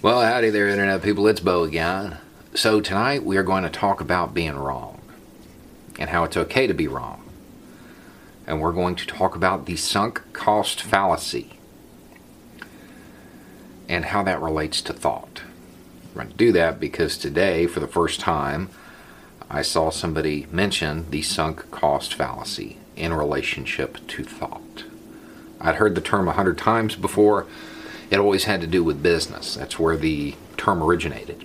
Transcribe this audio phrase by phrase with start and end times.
[0.00, 1.26] Well, howdy there, Internet people.
[1.26, 2.18] It's Bo again.
[2.54, 5.00] So, tonight we are going to talk about being wrong
[5.98, 7.28] and how it's okay to be wrong.
[8.46, 11.58] And we're going to talk about the sunk cost fallacy
[13.88, 15.42] and how that relates to thought.
[16.14, 18.70] We're going to do that because today, for the first time,
[19.50, 24.84] I saw somebody mention the sunk cost fallacy in relationship to thought.
[25.60, 27.48] I'd heard the term a hundred times before
[28.10, 29.54] it always had to do with business.
[29.54, 31.44] That's where the term originated.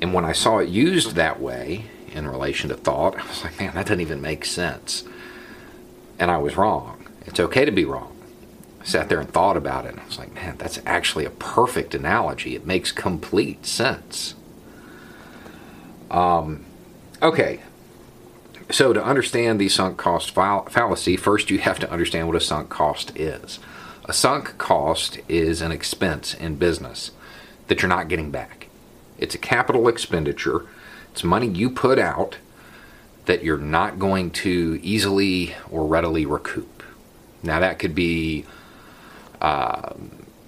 [0.00, 3.58] And when I saw it used that way in relation to thought, I was like,
[3.60, 5.04] man, that doesn't even make sense.
[6.18, 7.06] And I was wrong.
[7.26, 8.16] It's okay to be wrong.
[8.80, 9.90] I sat there and thought about it.
[9.90, 12.54] And I was like, man, that's actually a perfect analogy.
[12.54, 14.34] It makes complete sense.
[16.10, 16.64] Um,
[17.22, 17.60] okay.
[18.70, 22.68] So, to understand the sunk cost fallacy, first you have to understand what a sunk
[22.68, 23.58] cost is.
[24.06, 27.10] A sunk cost is an expense in business
[27.68, 28.68] that you're not getting back.
[29.18, 30.66] It's a capital expenditure,
[31.12, 32.38] it's money you put out
[33.26, 36.82] that you're not going to easily or readily recoup.
[37.42, 38.44] Now, that could be
[39.40, 39.92] uh,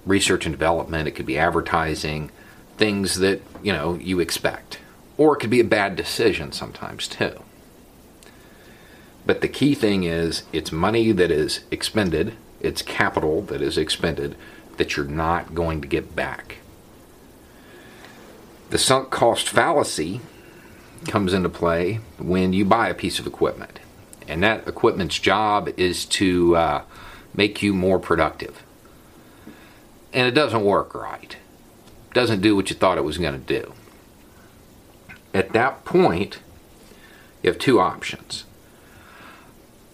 [0.05, 2.31] research and development, it could be advertising,
[2.77, 4.79] things that you know you expect,
[5.17, 7.43] or it could be a bad decision sometimes too.
[9.25, 14.37] But the key thing is it's money that is expended it's capital that is expended
[14.77, 16.59] that you're not going to get back.
[18.71, 20.21] The sunk cost fallacy
[21.07, 23.81] comes into play when you buy a piece of equipment,
[24.27, 26.83] and that equipment's job is to uh,
[27.35, 28.63] make you more productive.
[30.13, 31.37] And it doesn't work right,
[32.15, 33.75] doesn't do what you thought it was going to do.
[35.35, 36.39] At that point,
[37.43, 38.45] you have two options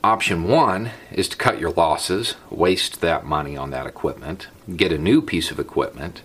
[0.05, 4.47] Option one is to cut your losses, waste that money on that equipment,
[4.77, 6.23] get a new piece of equipment,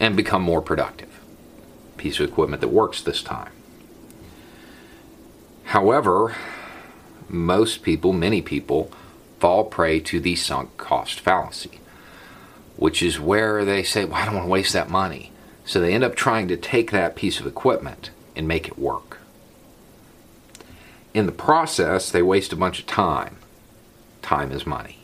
[0.00, 1.20] and become more productive.
[1.96, 3.52] Piece of equipment that works this time.
[5.66, 6.34] However,
[7.28, 8.90] most people, many people,
[9.38, 11.78] fall prey to the sunk cost fallacy,
[12.76, 15.30] which is where they say, Well, I don't want to waste that money.
[15.64, 19.17] So they end up trying to take that piece of equipment and make it work
[21.14, 23.36] in the process, they waste a bunch of time.
[24.22, 24.98] Time is money.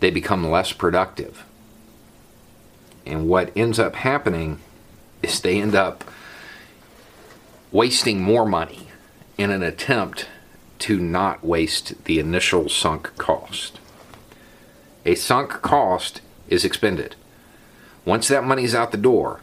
[0.00, 1.44] They become less productive.
[3.06, 4.60] And what ends up happening
[5.22, 6.04] is they end up
[7.70, 8.88] wasting more money
[9.36, 10.28] in an attempt
[10.80, 13.80] to not waste the initial sunk cost.
[15.06, 17.16] A sunk cost is expended.
[18.04, 19.40] Once that money's out the door,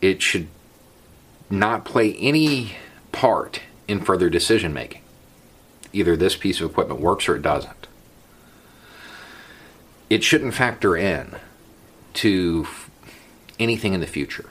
[0.00, 0.48] it should
[1.50, 2.76] not play any
[3.12, 5.02] part in further decision making.
[5.92, 7.86] Either this piece of equipment works or it doesn't.
[10.10, 11.36] It shouldn't factor in
[12.14, 12.66] to
[13.58, 14.50] anything in the future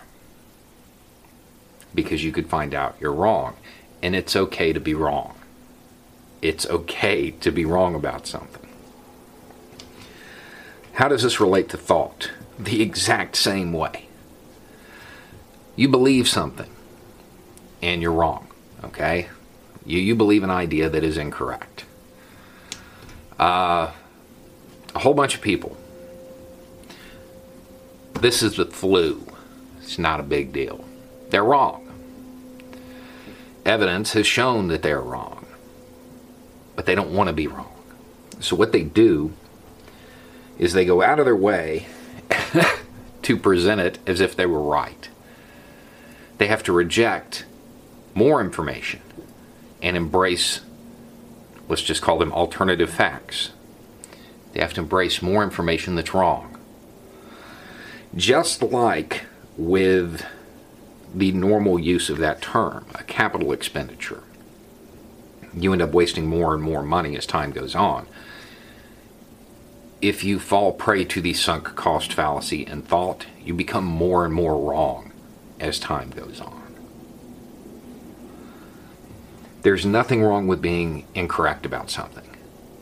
[1.94, 3.56] because you could find out you're wrong.
[4.02, 5.36] And it's okay to be wrong.
[6.42, 8.68] It's okay to be wrong about something.
[10.94, 12.32] How does this relate to thought?
[12.60, 14.08] The exact same way.
[15.76, 16.70] You believe something
[17.82, 18.48] and you're wrong.
[18.84, 19.30] Okay?
[19.86, 21.86] You, you believe an idea that is incorrect.
[23.40, 23.92] Uh,
[24.96, 25.78] a whole bunch of people.
[28.14, 29.26] This is the flu.
[29.82, 30.86] It's not a big deal.
[31.30, 31.80] They're wrong.
[33.66, 35.46] Evidence has shown that they're wrong.
[36.76, 37.74] But they don't want to be wrong.
[38.40, 39.34] So what they do
[40.58, 41.88] is they go out of their way
[43.24, 45.10] to present it as if they were right.
[46.38, 47.46] They have to reject
[48.16, 49.02] more information
[49.82, 50.62] and embrace,
[51.68, 53.52] let's just call them alternative facts.
[54.54, 56.58] They have to embrace more information that's wrong.
[58.16, 59.26] Just like
[59.58, 60.26] with
[61.14, 64.24] the normal use of that term, a capital expenditure,
[65.56, 68.08] you end up wasting more and more money as time goes on.
[70.02, 74.34] If you fall prey to the sunk cost fallacy and thought, you become more and
[74.34, 75.12] more wrong
[75.60, 76.63] as time goes on.
[79.64, 82.30] There's nothing wrong with being incorrect about something.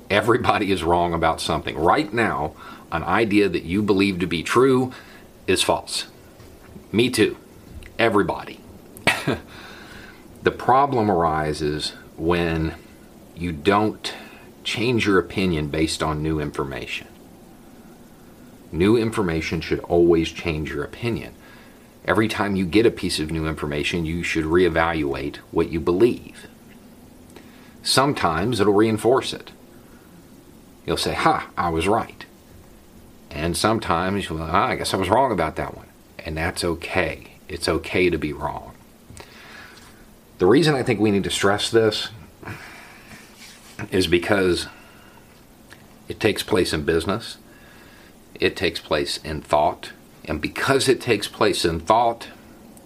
[0.09, 1.77] Everybody is wrong about something.
[1.77, 2.53] Right now,
[2.91, 4.91] an idea that you believe to be true
[5.45, 6.07] is false.
[6.91, 7.37] Me too.
[7.99, 8.59] Everybody.
[10.43, 12.73] the problem arises when
[13.35, 14.13] you don't
[14.63, 17.07] change your opinion based on new information.
[18.71, 21.35] New information should always change your opinion.
[22.05, 26.47] Every time you get a piece of new information, you should reevaluate what you believe
[27.83, 29.51] sometimes it'll reinforce it.
[30.85, 32.25] You'll say, Ha, I was right.
[33.29, 35.87] And sometimes like, ah, I guess I was wrong about that one.
[36.19, 37.27] And that's okay.
[37.47, 38.73] It's okay to be wrong.
[40.37, 42.09] The reason I think we need to stress this
[43.91, 44.67] is because
[46.07, 47.37] it takes place in business,
[48.39, 49.93] it takes place in thought,
[50.25, 52.27] and because it takes place in thought,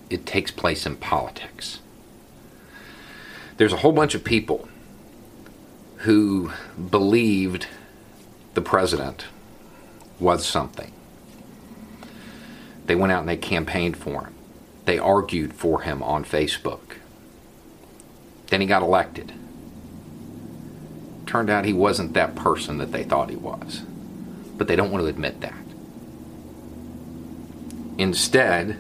[0.09, 1.79] it takes place in politics.
[3.57, 4.67] There's a whole bunch of people
[6.05, 6.51] who
[6.91, 7.65] believed
[8.53, 9.25] the president
[10.19, 10.91] was something.
[12.85, 14.35] They went out and they campaigned for him.
[14.85, 16.97] They argued for him on Facebook.
[18.47, 19.33] Then he got elected.
[21.25, 23.81] Turned out he wasn't that person that they thought he was.
[24.57, 25.55] But they don't want to admit that.
[27.97, 28.77] Instead,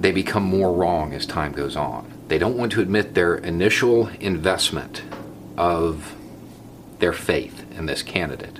[0.00, 2.12] they become more wrong as time goes on.
[2.26, 5.02] They don't want to admit their initial investment
[5.56, 6.14] of
[6.98, 8.58] their faith in this candidate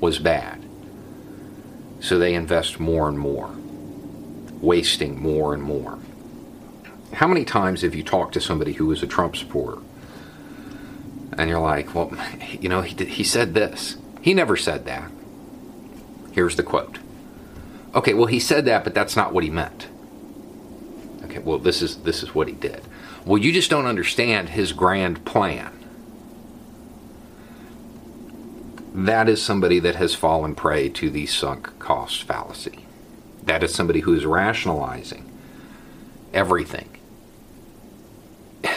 [0.00, 0.64] was bad.
[2.00, 3.54] So they invest more and more,
[4.60, 5.98] wasting more and more.
[7.12, 9.80] How many times have you talked to somebody who is a Trump supporter?
[11.36, 12.12] And you're like, well,
[12.60, 13.96] you know, he, did, he said this.
[14.22, 15.10] He never said that.
[16.32, 16.98] Here's the quote.
[17.94, 19.88] Okay, well, he said that, but that's not what he meant.
[21.24, 22.82] Okay, well, this is this is what he did.
[23.24, 25.72] Well, you just don't understand his grand plan.
[28.92, 32.86] That is somebody that has fallen prey to the sunk cost fallacy.
[33.44, 35.30] That is somebody who is rationalizing
[36.34, 36.88] everything.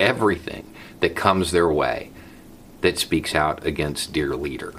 [0.00, 2.10] everything that comes their way
[2.82, 4.74] that speaks out against dear leader.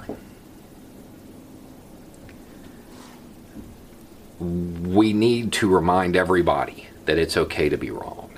[4.38, 8.30] We need to remind everybody that it's okay to be wrong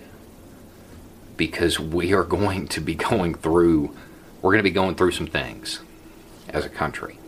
[1.37, 3.95] because we are going to be going through
[4.43, 5.81] we're going to be going through some things
[6.57, 7.19] as a country.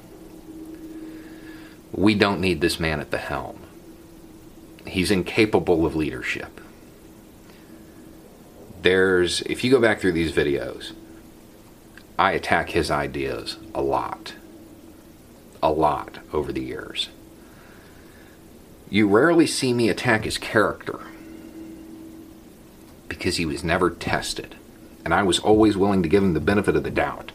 [1.93, 3.59] We don't need this man at the helm.
[4.87, 6.63] He's incapable of leadership.
[8.81, 10.93] There's, if you go back through these videos,
[12.19, 14.33] I attack his ideas a lot.
[15.63, 17.11] A lot over the years.
[18.89, 21.01] You rarely see me attack his character
[23.09, 24.55] because he was never tested.
[25.05, 27.33] And I was always willing to give him the benefit of the doubt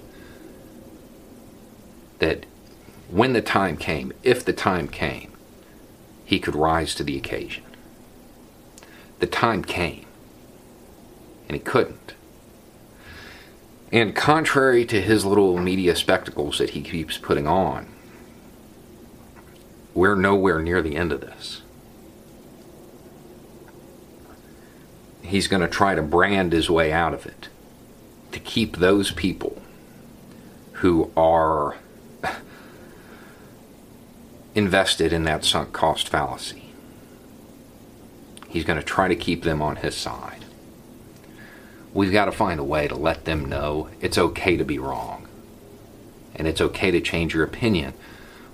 [2.24, 2.46] that
[3.10, 5.34] when the time came, if the time came,
[6.24, 7.66] he could rise to the occasion.
[9.20, 10.06] The time came,
[11.50, 12.14] and he couldn't.
[13.92, 17.88] And contrary to his little media spectacles that he keeps putting on,
[19.94, 21.62] we're nowhere near the end of this.
[25.24, 27.50] He's going to try to brand his way out of it
[28.32, 29.62] to keep those people
[30.84, 31.76] who are
[34.56, 36.64] invested in that sunk cost fallacy.
[38.48, 40.46] He's going to try to keep them on his side.
[41.94, 45.28] We've got to find a way to let them know it's okay to be wrong.
[46.36, 47.94] And it's okay to change your opinion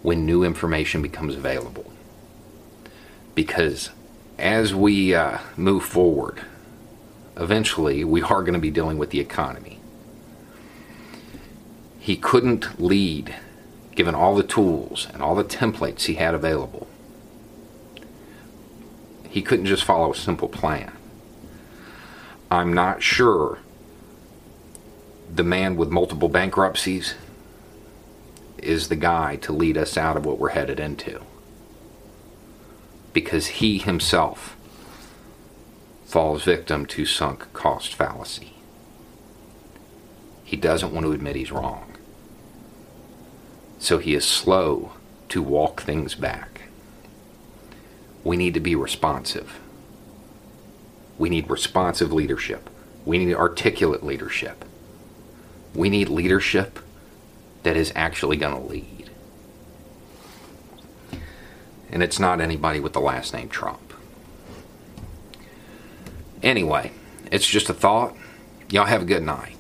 [0.01, 1.91] when new information becomes available.
[3.35, 3.89] Because
[4.37, 6.41] as we uh, move forward,
[7.37, 9.79] eventually we are going to be dealing with the economy.
[11.99, 13.35] He couldn't lead
[13.99, 16.87] given all the tools and all the templates he had available,
[19.29, 20.93] he couldn't just follow a simple plan.
[22.49, 23.59] I'm not sure
[25.29, 27.15] the man with multiple bankruptcies
[28.59, 31.19] is the guy to lead us out of what we're headed into.
[33.11, 34.55] Because he himself
[36.05, 38.53] falls victim to sunk cost fallacy.
[40.45, 41.97] He doesn't want to admit he's wrong
[43.79, 44.91] so he is slow
[45.29, 46.63] to walk things back.
[48.23, 49.59] We need to be responsive.
[51.17, 52.69] We need responsive leadership.
[53.05, 54.65] We need articulate leadership.
[55.73, 56.79] We need leadership
[57.63, 59.09] that is actually going to lead.
[61.91, 63.93] And it's not anybody with the last name Trump.
[66.43, 66.91] Anyway,
[67.31, 68.15] it's just a thought.
[68.69, 69.55] Y'all have a good night.